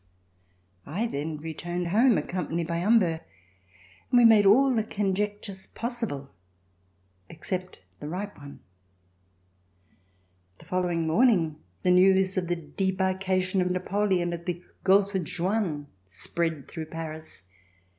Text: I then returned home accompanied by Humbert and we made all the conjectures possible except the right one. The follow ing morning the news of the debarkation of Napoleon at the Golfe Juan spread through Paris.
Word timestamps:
I 0.87 1.05
then 1.05 1.37
returned 1.37 1.89
home 1.89 2.17
accompanied 2.17 2.65
by 2.65 2.79
Humbert 2.79 3.21
and 4.09 4.17
we 4.17 4.25
made 4.25 4.47
all 4.47 4.73
the 4.73 4.83
conjectures 4.83 5.67
possible 5.67 6.31
except 7.29 7.81
the 7.99 8.07
right 8.09 8.35
one. 8.35 8.61
The 10.57 10.65
follow 10.65 10.89
ing 10.89 11.05
morning 11.05 11.57
the 11.83 11.91
news 11.91 12.35
of 12.35 12.47
the 12.47 12.55
debarkation 12.55 13.61
of 13.61 13.69
Napoleon 13.69 14.33
at 14.33 14.47
the 14.47 14.63
Golfe 14.83 15.13
Juan 15.39 15.85
spread 16.07 16.67
through 16.67 16.87
Paris. 16.87 17.43